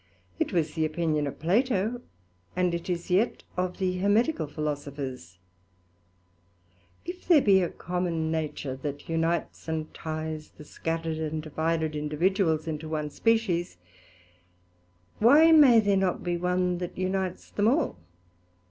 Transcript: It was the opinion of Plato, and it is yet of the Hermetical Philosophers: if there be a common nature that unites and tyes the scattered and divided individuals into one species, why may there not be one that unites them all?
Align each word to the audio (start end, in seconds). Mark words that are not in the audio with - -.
It 0.39 0.51
was 0.51 0.73
the 0.73 0.83
opinion 0.83 1.27
of 1.27 1.37
Plato, 1.37 2.01
and 2.55 2.73
it 2.73 2.89
is 2.89 3.11
yet 3.11 3.43
of 3.55 3.77
the 3.77 3.99
Hermetical 3.99 4.47
Philosophers: 4.47 5.37
if 7.05 7.27
there 7.27 7.39
be 7.39 7.61
a 7.61 7.69
common 7.69 8.31
nature 8.31 8.75
that 8.77 9.07
unites 9.07 9.67
and 9.67 9.93
tyes 9.93 10.53
the 10.57 10.65
scattered 10.65 11.19
and 11.19 11.39
divided 11.39 11.95
individuals 11.95 12.65
into 12.67 12.89
one 12.89 13.11
species, 13.11 13.77
why 15.19 15.51
may 15.51 15.79
there 15.79 15.97
not 15.97 16.23
be 16.23 16.35
one 16.35 16.79
that 16.79 16.97
unites 16.97 17.51
them 17.51 17.67
all? 17.67 17.99